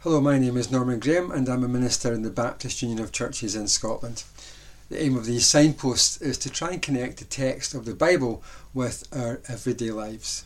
[0.00, 3.12] Hello, my name is Norman Graham and I'm a minister in the Baptist Union of
[3.12, 4.24] Churches in Scotland.
[4.90, 8.44] The aim of these signposts is to try and connect the text of the Bible
[8.74, 10.44] with our everyday lives.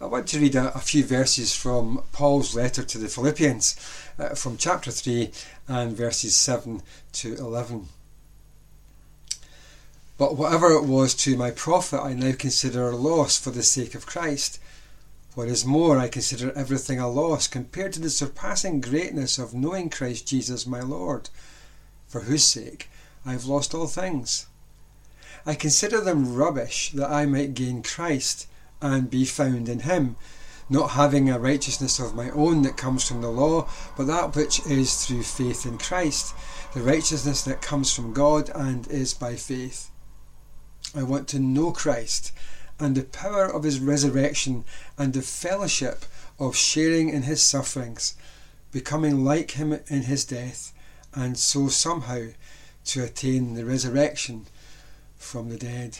[0.00, 3.74] I want to read a, a few verses from Paul's letter to the Philippians
[4.20, 5.32] uh, from chapter 3
[5.66, 6.82] and verses 7
[7.14, 7.88] to 11.
[10.18, 13.96] But whatever it was to my profit, I now consider a loss for the sake
[13.96, 14.60] of Christ.
[15.36, 19.90] What is more, I consider everything a loss compared to the surpassing greatness of knowing
[19.90, 21.28] Christ Jesus my Lord,
[22.08, 22.88] for whose sake
[23.22, 24.46] I have lost all things.
[25.44, 28.46] I consider them rubbish that I might gain Christ
[28.80, 30.16] and be found in him,
[30.70, 34.64] not having a righteousness of my own that comes from the law, but that which
[34.64, 36.34] is through faith in Christ,
[36.72, 39.90] the righteousness that comes from God and is by faith.
[40.94, 42.32] I want to know Christ
[42.78, 44.64] and the power of his resurrection
[44.98, 46.04] and the fellowship
[46.38, 48.14] of sharing in his sufferings,
[48.72, 50.72] becoming like him in his death,
[51.14, 52.26] and so somehow
[52.84, 54.46] to attain the resurrection
[55.16, 55.98] from the dead.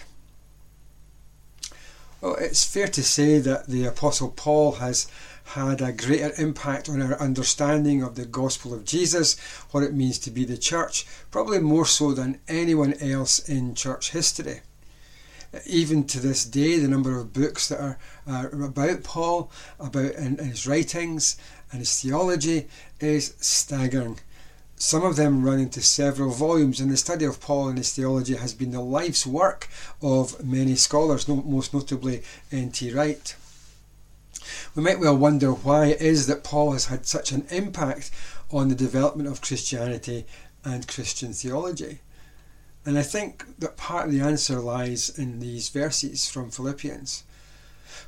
[2.21, 5.07] Well, it's fair to say that the Apostle Paul has
[5.45, 9.39] had a greater impact on our understanding of the gospel of Jesus,
[9.71, 14.11] what it means to be the church, probably more so than anyone else in church
[14.11, 14.61] history
[15.65, 21.37] even to this day, the number of books that are, about Paul, about his writings
[21.71, 22.69] and his theology
[23.01, 24.19] is staggering.
[24.77, 28.37] Some of them run into several volumes, and the study of Paul and his theology
[28.37, 29.69] has been the life's work
[30.03, 32.93] of many scholars, most notably N.T.
[32.93, 33.35] Wright.
[34.75, 38.11] We might well wonder why it is that Paul has had such an impact
[38.51, 40.27] on the development of Christianity
[40.63, 42.01] and Christian theology.
[42.87, 47.25] And I think that part of the answer lies in these verses from Philippians.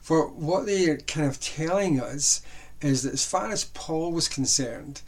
[0.00, 2.42] For what they are kind of telling us
[2.80, 5.02] is that as far as Paul was concerned,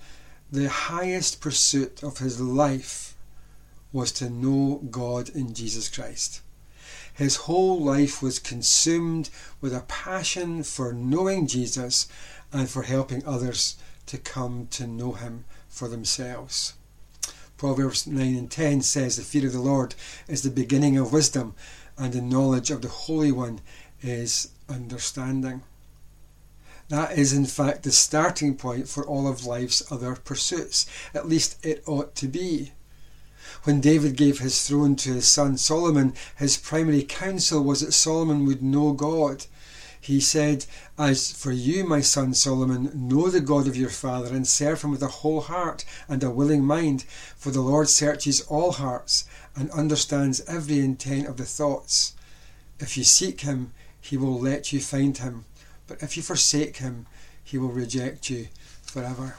[0.50, 3.14] the highest pursuit of his life
[3.92, 6.40] was to know God in Jesus Christ.
[7.14, 9.30] His whole life was consumed
[9.60, 12.08] with a passion for knowing Jesus
[12.52, 16.74] and for helping others to come to know him for themselves.
[17.60, 19.94] Proverbs 9 and 10 says, The fear of the Lord
[20.26, 21.54] is the beginning of wisdom,
[21.98, 23.60] and the knowledge of the Holy One
[24.00, 25.60] is understanding.
[26.88, 30.86] That is, in fact, the starting point for all of life's other pursuits.
[31.12, 32.72] At least it ought to be.
[33.64, 38.46] When David gave his throne to his son Solomon, his primary counsel was that Solomon
[38.46, 39.44] would know God
[40.00, 40.64] he said,
[40.98, 44.90] As for you, my son Solomon, know the God of your father and serve him
[44.90, 47.02] with a whole heart and a willing mind,
[47.36, 52.14] for the Lord searches all hearts and understands every intent of the thoughts.
[52.78, 55.44] If you seek him, he will let you find him,
[55.86, 57.06] but if you forsake him,
[57.44, 58.48] he will reject you
[58.82, 59.36] forever.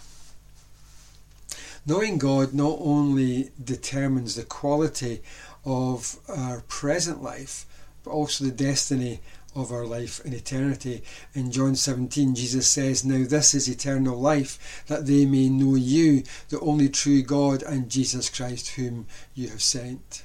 [1.86, 5.24] Knowing God not only determines the quality
[5.66, 7.66] of our present life,
[8.04, 9.20] but also the destiny
[9.54, 11.04] of our life in eternity.
[11.34, 16.24] In John 17, Jesus says, Now this is eternal life, that they may know you,
[16.50, 20.24] the only true God, and Jesus Christ, whom you have sent.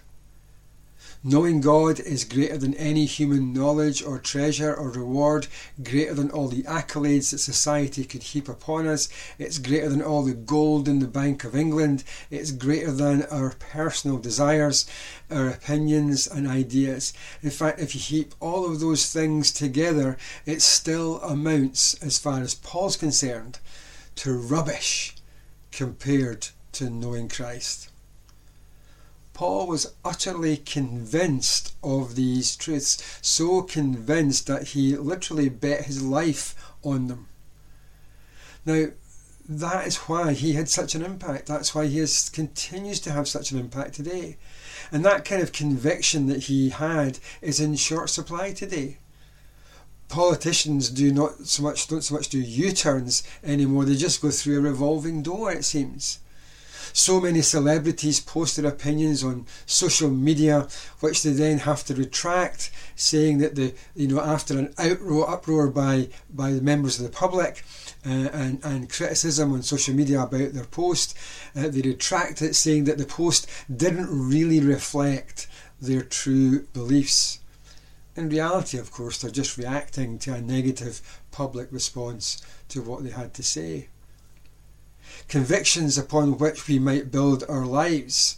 [1.25, 5.47] Knowing God is greater than any human knowledge or treasure or reward,
[5.83, 9.09] greater than all the accolades that society could heap upon us.
[9.39, 12.05] It's greater than all the gold in the Bank of England.
[12.31, 14.87] It's greater than our personal desires,
[15.31, 17.13] our opinions and ideas.
[17.43, 22.41] In fact, if you heap all of those things together, it still amounts, as far
[22.41, 23.59] as Paul's concerned,
[24.17, 25.15] to rubbish
[25.73, 27.89] compared to knowing Christ.
[29.37, 36.55] Paul was utterly convinced of these truths, so convinced that he literally bet his life
[36.83, 37.29] on them.
[38.65, 38.87] Now,
[39.47, 41.49] that is why he had such an impact.
[41.49, 44.39] That's why he has, continues to have such an impact today.
[44.91, 48.97] And that kind of conviction that he had is in short supply today.
[50.09, 53.85] Politicians do not so much don't so much do U-turns anymore.
[53.85, 56.21] They just go through a revolving door, it seems.
[56.93, 60.69] So many celebrities post their opinions on social media,
[61.01, 65.69] which they then have to retract, saying that the you know after an outroar uproar
[65.69, 67.65] by by the members of the public.
[68.05, 71.19] Uh, and, and criticism on social media about their post,
[71.57, 75.49] uh, they retract it, saying that the post didn't really reflect
[75.81, 77.41] their true beliefs.
[78.15, 83.11] In reality, of course, they're just reacting to a negative public response to what they
[83.11, 83.89] had to say
[85.29, 88.37] convictions upon which we might build our lives,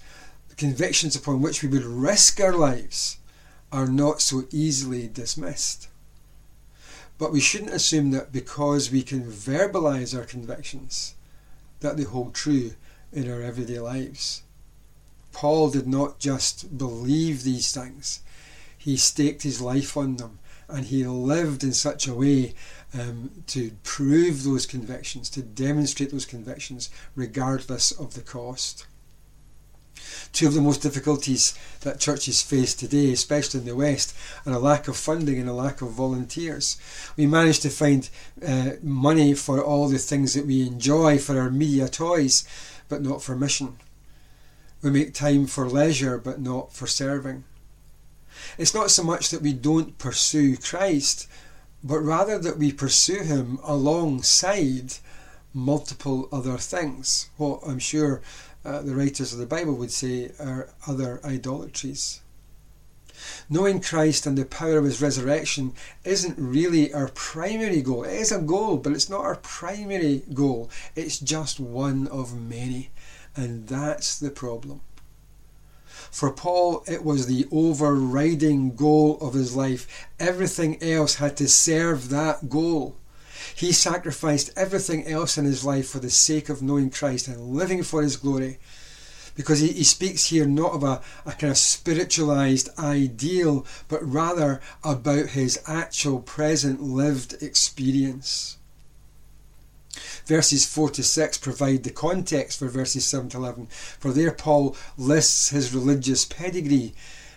[0.56, 3.18] convictions upon which we would risk our lives,
[3.70, 5.88] are not so easily dismissed.
[7.18, 11.14] But we shouldn't assume that because we can verbalize our convictions,
[11.80, 12.72] that they hold true
[13.12, 14.42] in our everyday lives.
[15.32, 18.20] Paul did not just believe these things,
[18.76, 20.38] he staked his life on them
[20.68, 22.54] and he lived in such a way
[22.94, 28.86] um, to prove those convictions, to demonstrate those convictions, regardless of the cost.
[30.32, 34.14] Two of the most difficulties that churches face today, especially in the West,
[34.46, 36.78] are a lack of funding and a lack of volunteers.
[37.16, 38.08] We manage to find
[38.46, 42.46] uh, money for all the things that we enjoy, for our media toys,
[42.88, 43.78] but not for mission.
[44.82, 47.44] We make time for leisure, but not for serving.
[48.56, 51.28] It's not so much that we don't pursue Christ,
[51.82, 54.94] but rather that we pursue Him alongside
[55.54, 57.30] multiple other things.
[57.36, 58.20] What I'm sure
[58.64, 62.20] uh, the writers of the Bible would say are other idolatries.
[63.50, 65.72] Knowing Christ and the power of His resurrection
[66.04, 68.04] isn't really our primary goal.
[68.04, 70.70] It is a goal, but it's not our primary goal.
[70.94, 72.90] It's just one of many.
[73.34, 74.82] And that's the problem.
[76.10, 80.06] For Paul, it was the overriding goal of his life.
[80.18, 82.96] Everything else had to serve that goal.
[83.54, 87.82] He sacrificed everything else in his life for the sake of knowing Christ and living
[87.82, 88.58] for his glory.
[89.34, 94.60] Because he, he speaks here not of a, a kind of spiritualized ideal, but rather
[94.82, 98.57] about his actual present lived experience.
[100.28, 103.66] Verses 4 to 6 provide the context for verses 7 to 11,
[103.98, 106.94] for there Paul lists his religious pedigree,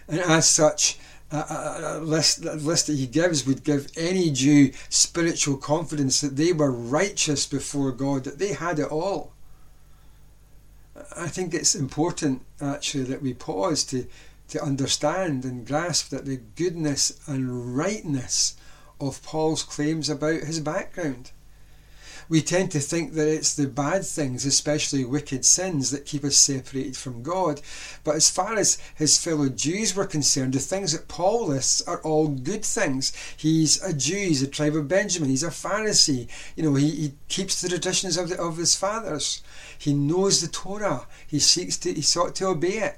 [0.10, 1.00] and as such,
[1.32, 6.52] a, list, a list that he gives would give any Jew spiritual confidence that they
[6.52, 9.32] were righteous before God, that they had it all.
[11.16, 14.06] I think it's important actually that we pause to,
[14.50, 18.58] to understand and grasp that the goodness and rightness
[19.00, 21.32] of Paul's claims about his background
[22.30, 26.38] we tend to think that it's the bad things, especially wicked sins, that keep us
[26.38, 27.62] separated from God.
[28.04, 32.02] But as far as his fellow Jews were concerned, the things that Paul lists are
[32.02, 33.14] all good things.
[33.36, 36.28] He's a Jew, he's a tribe of Benjamin, he's a Pharisee.
[36.56, 39.42] You know, he, he keeps the traditions of, the, of his fathers.
[39.78, 41.08] He knows the Torah.
[41.28, 42.98] He seeks to, he sought to obey it.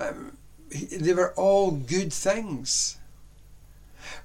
[0.00, 0.36] Um,
[0.70, 2.98] he, they were all good things.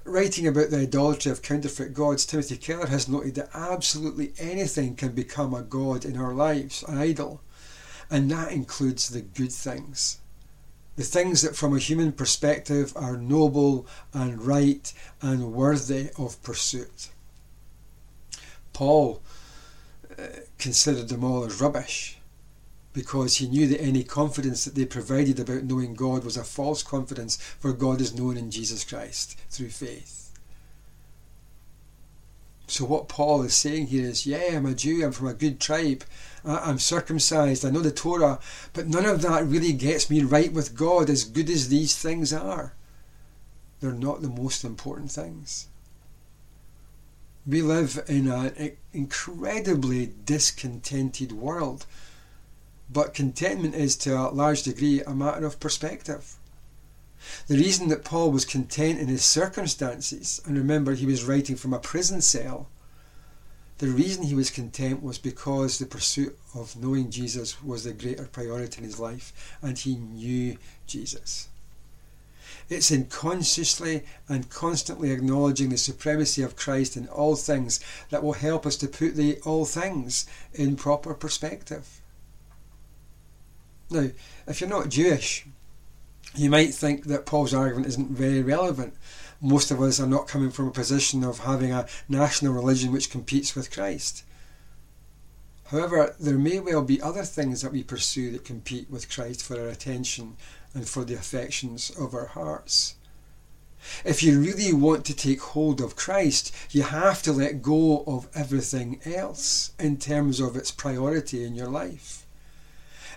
[0.04, 5.12] Writing about the idolatry of counterfeit gods, Timothy Keller has noted that absolutely anything can
[5.12, 7.40] become a god in our lives, an idol,
[8.10, 10.18] and that includes the good things.
[10.96, 14.92] The things that, from a human perspective, are noble and right
[15.22, 17.08] and worthy of pursuit.
[18.72, 19.22] Paul
[20.18, 20.22] uh,
[20.58, 22.19] considered them all as rubbish
[22.92, 26.82] because he knew that any confidence that they provided about knowing God was a false
[26.82, 30.20] confidence, for God is known in Jesus Christ through faith.
[32.66, 35.58] So, what Paul is saying here is, yeah, I'm a Jew, I'm from a good
[35.58, 36.04] tribe,
[36.44, 38.38] I'm circumcised, I know the Torah,
[38.72, 42.32] but none of that really gets me right with God as good as these things
[42.32, 42.74] are.
[43.80, 45.66] They're not the most important things.
[47.44, 51.86] We live in an incredibly discontented world
[52.92, 56.36] but contentment is to a large degree a matter of perspective.
[57.46, 61.72] The reason that Paul was content in his circumstances, and remember he was writing from
[61.72, 62.68] a prison cell,
[63.78, 68.24] the reason he was content was because the pursuit of knowing Jesus was the greater
[68.24, 71.48] priority in his life, and he knew Jesus.
[72.68, 78.34] It's in consciously and constantly acknowledging the supremacy of Christ in all things that will
[78.34, 81.99] help us to put the all things in proper perspective.
[83.90, 84.10] Now,
[84.46, 85.46] if you're not Jewish,
[86.36, 88.94] you might think that Paul's argument isn't very relevant.
[89.40, 93.10] Most of us are not coming from a position of having a national religion which
[93.10, 94.22] competes with Christ.
[95.66, 99.60] However, there may well be other things that we pursue that compete with Christ for
[99.60, 100.36] our attention
[100.72, 102.94] and for the affections of our hearts.
[104.04, 108.28] If you really want to take hold of Christ, you have to let go of
[108.34, 112.26] everything else in terms of its priority in your life.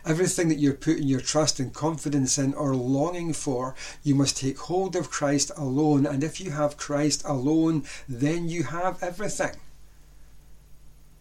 [0.05, 4.57] Everything that you're putting your trust and confidence in or longing for, you must take
[4.57, 6.05] hold of Christ alone.
[6.05, 9.55] And if you have Christ alone, then you have everything.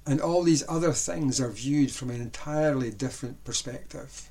[0.04, 4.28] And all these other things are viewed from an entirely different perspective.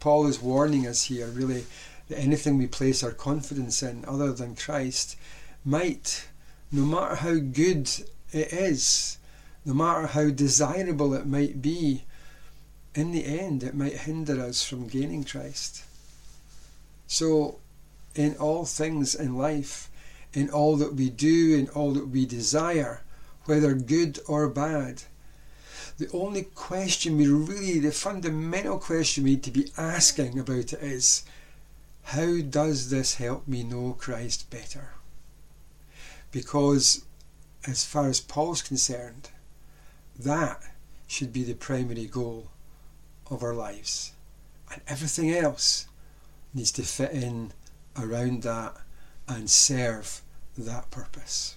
[0.00, 1.66] Paul is warning us here, really,
[2.08, 5.16] that anything we place our confidence in other than Christ
[5.62, 6.26] might,
[6.72, 7.90] no matter how good
[8.32, 9.18] it is,
[9.66, 12.04] no matter how desirable it might be,
[12.94, 15.82] in the end, it might hinder us from gaining Christ.
[17.08, 17.58] So,
[18.14, 19.90] in all things in life,
[20.32, 23.02] in all that we do, in all that we desire,
[23.46, 25.02] whether good or bad.
[25.98, 30.82] The only question we really, the fundamental question we need to be asking about it
[30.82, 31.24] is
[32.04, 34.94] how does this help me know Christ better?
[36.30, 37.04] Because,
[37.66, 39.30] as far as Paul's concerned,
[40.18, 40.62] that
[41.06, 42.50] should be the primary goal
[43.30, 44.12] of our lives.
[44.72, 45.86] And everything else
[46.52, 47.52] needs to fit in
[47.96, 48.76] around that
[49.28, 50.22] and serve
[50.56, 51.56] that purpose.